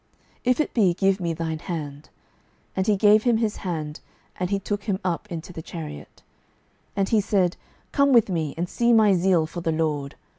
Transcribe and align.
If 0.43 0.59
it 0.59 0.73
be, 0.73 0.95
give 0.95 1.19
me 1.19 1.31
thine 1.31 1.59
hand. 1.59 2.09
And 2.75 2.87
he 2.87 2.95
gave 2.97 3.21
him 3.21 3.37
his 3.37 3.57
hand; 3.57 3.99
and 4.39 4.49
he 4.49 4.57
took 4.57 4.85
him 4.85 4.99
up 5.03 5.25
to 5.27 5.33
him 5.33 5.37
into 5.37 5.53
the 5.53 5.61
chariot. 5.61 6.23
12:010:016 6.93 6.93
And 6.95 7.09
he 7.09 7.21
said, 7.21 7.55
Come 7.91 8.11
with 8.11 8.27
me, 8.27 8.55
and 8.57 8.67
see 8.67 8.93
my 8.93 9.13
zeal 9.13 9.45
for 9.45 9.61
the 9.61 9.71
LORD. 9.71 10.15